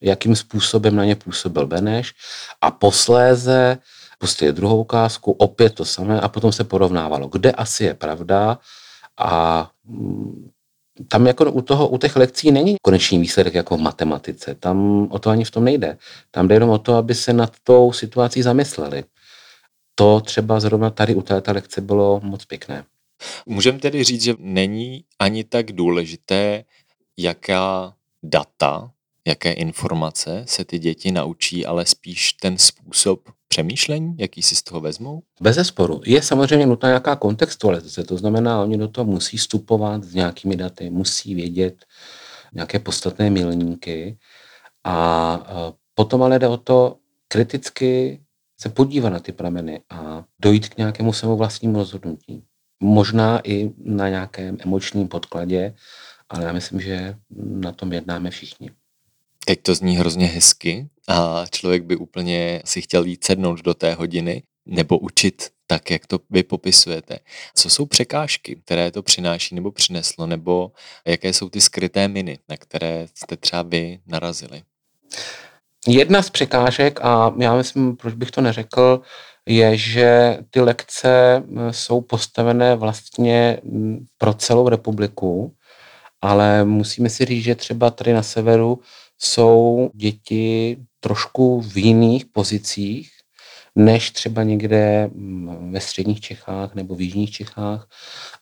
jakým 0.00 0.36
způsobem 0.36 0.96
na 0.96 1.04
ně 1.04 1.16
působil 1.16 1.66
Beneš 1.66 2.14
a 2.60 2.70
posléze 2.70 3.78
pustili 4.18 4.52
druhou 4.52 4.80
ukázku, 4.80 5.32
opět 5.32 5.74
to 5.74 5.84
samé 5.84 6.20
a 6.20 6.28
potom 6.28 6.52
se 6.52 6.64
porovnávalo, 6.64 7.28
kde 7.28 7.52
asi 7.52 7.84
je 7.84 7.94
pravda 7.94 8.58
a 9.18 9.70
mm, 9.84 10.50
tam 11.08 11.26
jako 11.26 11.52
u, 11.52 11.62
toho, 11.62 11.88
u 11.88 11.98
těch 11.98 12.16
lekcí 12.16 12.50
není 12.50 12.76
konečný 12.82 13.18
výsledek 13.18 13.54
jako 13.54 13.76
v 13.76 13.80
matematice. 13.80 14.54
Tam 14.54 15.08
o 15.10 15.18
to 15.18 15.30
ani 15.30 15.44
v 15.44 15.50
tom 15.50 15.64
nejde. 15.64 15.98
Tam 16.30 16.48
jde 16.48 16.54
jenom 16.54 16.70
o 16.70 16.78
to, 16.78 16.94
aby 16.94 17.14
se 17.14 17.32
nad 17.32 17.52
tou 17.64 17.92
situací 17.92 18.42
zamysleli. 18.42 19.04
To 19.94 20.20
třeba 20.20 20.60
zrovna 20.60 20.90
tady 20.90 21.14
u 21.14 21.22
této 21.22 21.52
lekce 21.52 21.80
bylo 21.80 22.20
moc 22.22 22.44
pěkné. 22.44 22.84
Můžeme 23.46 23.78
tedy 23.78 24.04
říct, 24.04 24.22
že 24.22 24.34
není 24.38 25.04
ani 25.18 25.44
tak 25.44 25.72
důležité, 25.72 26.64
jaká 27.18 27.96
data, 28.22 28.92
jaké 29.26 29.52
informace 29.52 30.44
se 30.48 30.64
ty 30.64 30.78
děti 30.78 31.12
naučí, 31.12 31.66
ale 31.66 31.86
spíš 31.86 32.32
ten 32.32 32.58
způsob 32.58 33.28
přemýšlení, 33.48 34.16
jaký 34.18 34.42
si 34.42 34.56
z 34.56 34.62
toho 34.62 34.80
vezmou? 34.80 35.22
Bez 35.40 35.56
zesporu. 35.56 36.00
Je 36.06 36.22
samozřejmě 36.22 36.66
nutná 36.66 36.88
nějaká 36.88 37.16
kontextualizace, 37.16 38.04
to 38.04 38.16
znamená, 38.16 38.62
oni 38.62 38.78
do 38.78 38.88
toho 38.88 39.04
musí 39.04 39.36
vstupovat 39.36 40.04
s 40.04 40.14
nějakými 40.14 40.56
daty, 40.56 40.90
musí 40.90 41.34
vědět 41.34 41.84
nějaké 42.54 42.78
podstatné 42.78 43.30
milníky 43.30 44.18
a 44.84 45.38
potom 45.94 46.22
ale 46.22 46.38
jde 46.38 46.48
o 46.48 46.56
to 46.56 46.96
kriticky 47.28 48.20
se 48.60 48.68
podívat 48.68 49.10
na 49.10 49.18
ty 49.20 49.32
prameny 49.32 49.80
a 49.90 50.24
dojít 50.38 50.68
k 50.68 50.76
nějakému 50.76 51.12
svému 51.12 51.36
vlastnímu 51.36 51.78
rozhodnutí. 51.78 52.44
Možná 52.82 53.40
i 53.44 53.70
na 53.84 54.08
nějakém 54.08 54.56
emočním 54.60 55.08
podkladě, 55.08 55.74
ale 56.28 56.44
já 56.44 56.52
myslím, 56.52 56.80
že 56.80 57.14
na 57.36 57.72
tom 57.72 57.92
jednáme 57.92 58.30
všichni. 58.30 58.70
Teď 59.44 59.62
to 59.62 59.74
zní 59.74 59.96
hrozně 59.96 60.26
hezky 60.26 60.88
a 61.08 61.44
člověk 61.50 61.82
by 61.82 61.96
úplně 61.96 62.62
si 62.64 62.82
chtěl 62.82 63.04
jít 63.04 63.24
sednout 63.24 63.62
do 63.62 63.74
té 63.74 63.94
hodiny 63.94 64.42
nebo 64.66 64.98
učit 64.98 65.50
tak, 65.66 65.90
jak 65.90 66.06
to 66.06 66.18
vy 66.30 66.42
popisujete. 66.42 67.18
Co 67.54 67.70
jsou 67.70 67.86
překážky, 67.86 68.56
které 68.64 68.90
to 68.90 69.02
přináší 69.02 69.54
nebo 69.54 69.70
přineslo, 69.70 70.26
nebo 70.26 70.72
jaké 71.06 71.32
jsou 71.32 71.48
ty 71.48 71.60
skryté 71.60 72.08
miny, 72.08 72.38
na 72.48 72.56
které 72.56 73.08
jste 73.14 73.36
třeba 73.36 73.62
vy 73.62 74.00
narazili? 74.06 74.62
Jedna 75.88 76.22
z 76.22 76.30
překážek, 76.30 77.00
a 77.02 77.34
já 77.38 77.56
myslím, 77.56 77.96
proč 77.96 78.14
bych 78.14 78.30
to 78.30 78.40
neřekl, 78.40 79.00
je, 79.48 79.76
že 79.76 80.38
ty 80.50 80.60
lekce 80.60 81.42
jsou 81.70 82.00
postavené 82.00 82.76
vlastně 82.76 83.58
pro 84.18 84.34
celou 84.34 84.68
republiku, 84.68 85.54
ale 86.20 86.64
musíme 86.64 87.10
si 87.10 87.24
říct, 87.24 87.44
že 87.44 87.54
třeba 87.54 87.90
tady 87.90 88.12
na 88.12 88.22
severu 88.22 88.80
jsou 89.18 89.90
děti 89.94 90.76
trošku 91.00 91.60
v 91.60 91.76
jiných 91.76 92.26
pozicích, 92.26 93.10
než 93.74 94.10
třeba 94.10 94.42
někde 94.42 95.10
ve 95.70 95.80
středních 95.80 96.20
Čechách 96.20 96.74
nebo 96.74 96.94
v 96.94 97.00
jižních 97.00 97.30
Čechách. 97.30 97.88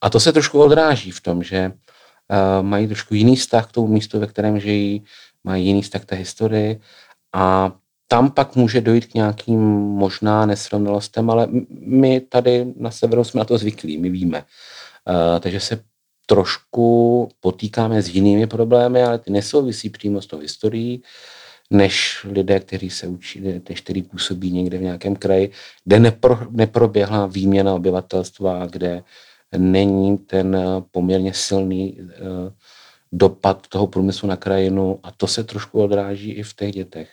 A 0.01 0.11
to 0.11 0.21
se 0.21 0.33
trošku 0.33 0.63
odráží 0.63 1.11
v 1.11 1.21
tom, 1.21 1.43
že 1.43 1.57
eh, 1.57 2.63
mají 2.63 2.87
trošku 2.87 3.15
jiný 3.15 3.37
vztah 3.37 3.69
k 3.69 3.73
tomu 3.73 3.87
místu, 3.87 4.21
ve 4.21 4.27
kterém 4.27 4.61
žijí, 4.61 5.05
mají 5.45 5.67
jiný 5.67 5.83
vztah 5.83 6.03
k 6.03 6.05
té 6.05 6.17
historii 6.17 6.81
a 7.35 7.73
tam 8.13 8.31
pak 8.31 8.57
může 8.57 8.81
dojít 8.81 9.07
k 9.07 9.15
nějakým 9.15 9.61
možná 9.79 10.47
nesrovnalostem, 10.47 11.31
ale 11.31 11.49
my 11.81 12.21
tady 12.21 12.67
na 12.77 12.91
severu 12.91 13.25
jsme 13.25 13.39
na 13.39 13.45
to 13.45 13.59
zvyklí, 13.59 13.99
my 13.99 14.11
víme. 14.11 14.39
Uh, 15.09 15.41
takže 15.41 15.61
se 15.61 15.85
trošku 16.27 17.29
potýkáme 17.41 18.03
s 18.03 18.09
jinými 18.09 18.47
problémy, 18.47 19.03
ale 19.03 19.19
ty 19.19 19.31
nesouvisí 19.31 19.91
přímo 19.91 20.23
s 20.23 20.27
tou 20.27 20.39
historií, 20.39 21.03
než 21.71 22.27
lidé, 22.31 22.61
kteří 22.61 22.91
se 22.91 23.07
učí, 23.07 23.41
než 23.69 23.81
kteří 23.81 24.03
působí 24.03 24.51
někde 24.51 24.79
v 24.79 24.83
nějakém 24.83 25.17
kraji, 25.17 25.51
kde 25.85 26.01
nepro, 26.01 26.39
neproběhla 26.51 27.27
výměna 27.27 27.75
obyvatelstva, 27.75 28.67
kde 28.67 29.03
není 29.57 30.19
ten 30.19 30.57
poměrně 30.91 31.35
silný 31.35 31.99
uh, 32.01 32.07
dopad 33.13 33.67
toho 33.67 33.87
průmyslu 33.87 34.29
na 34.29 34.37
krajinu 34.37 34.99
a 35.03 35.11
to 35.11 35.27
se 35.27 35.45
trošku 35.45 35.83
odráží 35.83 36.31
i 36.31 36.43
v 36.43 36.55
těch 36.55 36.73
dětech. 36.73 37.09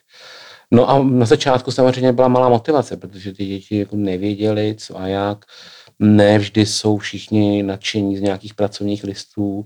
No 0.71 0.89
a 0.89 1.03
na 1.03 1.25
začátku 1.25 1.71
samozřejmě 1.71 2.13
byla 2.13 2.27
malá 2.27 2.49
motivace, 2.49 2.97
protože 2.97 3.33
ty 3.33 3.45
děti 3.45 3.79
jako 3.79 3.95
nevěděli, 3.95 4.75
co 4.77 4.99
a 4.99 5.07
jak. 5.07 5.45
Ne 5.99 6.39
vždy 6.39 6.65
jsou 6.65 6.97
všichni 6.97 7.63
nadšení 7.63 8.17
z 8.17 8.21
nějakých 8.21 8.53
pracovních 8.53 9.03
listů, 9.03 9.65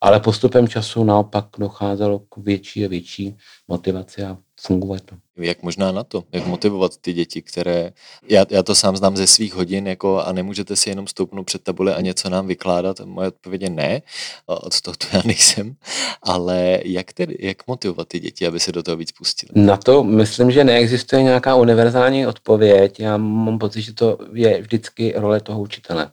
ale 0.00 0.20
postupem 0.20 0.68
času 0.68 1.04
naopak 1.04 1.46
docházelo 1.58 2.18
k 2.18 2.36
větší 2.36 2.84
a 2.84 2.88
větší 2.88 3.36
motivaci 3.68 4.24
a 4.24 4.38
funguje 4.66 5.00
to. 5.04 5.16
Jak 5.36 5.62
možná 5.62 5.92
na 5.92 6.04
to, 6.04 6.24
jak 6.32 6.46
motivovat 6.46 6.96
ty 6.96 7.12
děti, 7.12 7.42
které, 7.42 7.92
já, 8.28 8.46
já 8.50 8.62
to 8.62 8.74
sám 8.74 8.96
znám 8.96 9.16
ze 9.16 9.26
svých 9.26 9.54
hodin, 9.54 9.86
jako 9.86 10.20
a 10.20 10.32
nemůžete 10.32 10.76
si 10.76 10.90
jenom 10.90 11.06
stoupnout 11.06 11.44
před 11.44 11.62
tabule 11.62 11.94
a 11.94 12.00
něco 12.00 12.30
nám 12.30 12.46
vykládat. 12.46 13.00
Moje 13.04 13.28
odpověď 13.28 13.62
je 13.62 13.70
ne, 13.70 14.02
od 14.46 14.80
toho 14.80 14.96
to 14.96 15.06
já 15.12 15.22
nejsem, 15.24 15.74
ale 16.22 16.80
jak 16.84 17.12
tedy, 17.12 17.36
jak 17.40 17.66
motivovat 17.66 18.08
ty 18.08 18.20
děti, 18.20 18.46
aby 18.46 18.60
se 18.60 18.72
do 18.72 18.82
toho 18.82 18.96
víc 18.96 19.12
pustili? 19.12 19.66
Na 19.66 19.76
to 19.76 20.04
myslím, 20.04 20.50
že 20.50 20.64
neexistuje 20.64 21.22
nějaká 21.22 21.54
univerzální 21.54 22.26
odpověď. 22.26 23.00
Já 23.00 23.16
mám 23.16 23.58
pocit, 23.58 23.82
že 23.82 23.94
to 23.94 24.18
je 24.32 24.62
vždycky 24.62 25.12
role 25.16 25.40
toho 25.40 25.60
učitele. 25.60 26.10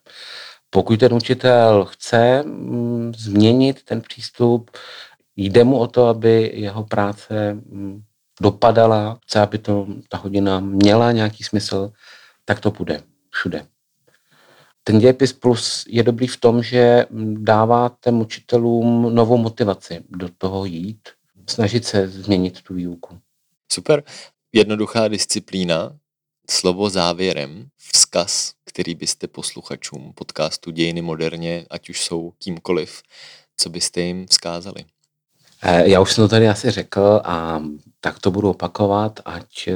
Pokud 0.70 1.00
ten 1.00 1.14
učitel 1.14 1.86
chce 1.86 2.44
mm, 2.44 3.14
změnit 3.18 3.84
ten 3.84 4.02
přístup, 4.02 4.72
jde 5.36 5.64
mu 5.64 5.78
o 5.78 5.88
to, 5.88 6.08
aby 6.08 6.52
jeho 6.54 6.84
práce 6.84 7.54
mm, 7.54 8.02
dopadala, 8.42 9.20
chce, 9.24 9.40
aby 9.40 9.58
to, 9.58 9.88
ta 10.10 10.18
hodina 10.18 10.60
měla 10.60 11.12
nějaký 11.12 11.44
smysl, 11.44 11.92
tak 12.46 12.60
to 12.60 12.72
půjde 12.72 13.04
všude. 13.30 13.68
Ten 14.84 15.00
dějepis 15.00 15.34
plus 15.34 15.84
je 15.88 16.04
dobrý 16.04 16.28
v 16.28 16.38
tom, 16.38 16.64
že 16.64 17.06
dává 17.34 17.98
těm 18.04 18.22
učitelům 18.22 19.16
novou 19.16 19.38
motivaci 19.38 20.04
do 20.10 20.30
toho 20.38 20.66
jít, 20.66 21.10
snažit 21.50 21.86
se 21.86 22.08
změnit 22.08 22.62
tu 22.62 22.74
výuku. 22.74 23.20
Super. 23.72 24.04
Jednoduchá 24.54 25.08
disciplína, 25.08 25.98
slovo 26.50 26.90
závěrem, 26.90 27.68
vzkaz, 27.78 28.54
který 28.66 28.96
byste 28.96 29.28
posluchačům 29.28 30.14
podcastu 30.14 30.72
Dějiny 30.72 31.02
moderně, 31.02 31.66
ať 31.70 31.90
už 31.90 32.02
jsou 32.02 32.32
kýmkoliv, 32.32 33.02
co 33.58 33.70
byste 33.70 34.02
jim 34.02 34.28
vzkázali? 34.28 34.86
Eh, 35.66 35.90
já 35.90 36.00
už 36.00 36.14
jsem 36.14 36.24
to 36.24 36.28
tady 36.28 36.50
asi 36.50 36.72
řekl 36.72 37.22
a 37.24 37.64
tak 38.00 38.20
to 38.20 38.32
budu 38.32 38.50
opakovat, 38.50 39.20
ať 39.26 39.68
eh, 39.68 39.76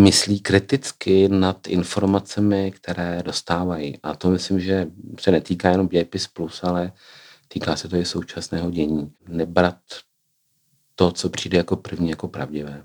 myslí 0.00 0.40
kriticky 0.40 1.28
nad 1.28 1.66
informacemi, 1.66 2.72
které 2.72 3.22
dostávají. 3.24 3.98
A 4.02 4.16
to 4.16 4.30
myslím, 4.30 4.60
že 4.60 4.86
se 5.20 5.30
netýká 5.30 5.70
jenom 5.70 5.88
dějepis 5.88 6.26
plus, 6.26 6.64
ale 6.64 6.92
týká 7.48 7.76
se 7.76 7.88
to 7.88 7.96
i 7.96 8.04
současného 8.04 8.70
dění. 8.70 9.12
Nebrat 9.28 9.76
to, 10.94 11.12
co 11.12 11.28
přijde 11.28 11.58
jako 11.58 11.76
první, 11.76 12.10
jako 12.10 12.28
pravdivé. 12.28 12.84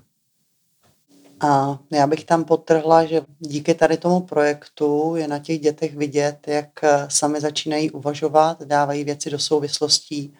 A 1.40 1.78
já 1.92 2.06
bych 2.06 2.24
tam 2.24 2.44
potrhla, 2.44 3.04
že 3.04 3.22
díky 3.38 3.74
tady 3.74 3.96
tomu 3.96 4.20
projektu 4.20 5.14
je 5.16 5.28
na 5.28 5.38
těch 5.38 5.60
dětech 5.60 5.96
vidět, 5.96 6.48
jak 6.48 6.84
eh, 6.84 7.06
sami 7.08 7.40
začínají 7.40 7.90
uvažovat, 7.90 8.62
dávají 8.62 9.04
věci 9.04 9.30
do 9.30 9.38
souvislostí 9.38 10.34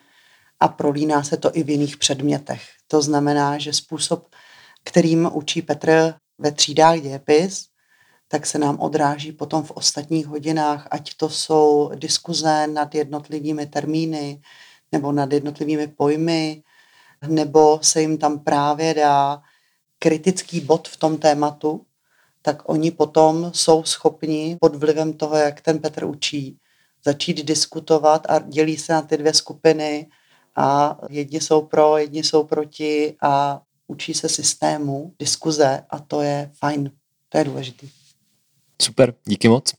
a 0.60 0.68
prolíná 0.68 1.22
se 1.22 1.36
to 1.36 1.56
i 1.56 1.62
v 1.62 1.70
jiných 1.70 1.96
předmětech. 1.96 2.62
To 2.88 3.02
znamená, 3.02 3.58
že 3.58 3.72
způsob, 3.72 4.26
kterým 4.84 5.30
učí 5.32 5.62
Petr 5.62 6.14
ve 6.38 6.52
třídách 6.52 7.00
dějepis, 7.00 7.66
tak 8.28 8.46
se 8.46 8.58
nám 8.58 8.80
odráží 8.80 9.32
potom 9.32 9.62
v 9.62 9.70
ostatních 9.70 10.26
hodinách, 10.26 10.88
ať 10.90 11.14
to 11.14 11.28
jsou 11.28 11.90
diskuze 11.94 12.66
nad 12.66 12.94
jednotlivými 12.94 13.66
termíny 13.66 14.40
nebo 14.92 15.12
nad 15.12 15.32
jednotlivými 15.32 15.86
pojmy, 15.86 16.62
nebo 17.26 17.78
se 17.82 18.00
jim 18.00 18.18
tam 18.18 18.38
právě 18.38 18.94
dá 18.94 19.42
kritický 19.98 20.60
bod 20.60 20.88
v 20.88 20.96
tom 20.96 21.18
tématu, 21.18 21.84
tak 22.42 22.68
oni 22.68 22.90
potom 22.90 23.50
jsou 23.54 23.84
schopni 23.84 24.56
pod 24.60 24.76
vlivem 24.76 25.12
toho, 25.12 25.36
jak 25.36 25.60
ten 25.60 25.78
Petr 25.78 26.04
učí, 26.04 26.58
začít 27.04 27.44
diskutovat 27.44 28.26
a 28.28 28.38
dělí 28.38 28.76
se 28.76 28.92
na 28.92 29.02
ty 29.02 29.16
dvě 29.16 29.34
skupiny 29.34 30.06
a 30.58 30.98
jedni 31.10 31.40
jsou 31.40 31.62
pro, 31.62 31.98
jedni 31.98 32.24
jsou 32.24 32.44
proti 32.44 33.16
a 33.22 33.62
učí 33.86 34.14
se 34.14 34.28
systému, 34.28 35.14
diskuze 35.18 35.84
a 35.90 35.98
to 35.98 36.22
je 36.22 36.50
fajn, 36.58 36.90
to 37.28 37.38
je 37.38 37.44
důležitý. 37.44 37.90
Super, 38.82 39.14
díky 39.24 39.48
moc. 39.48 39.74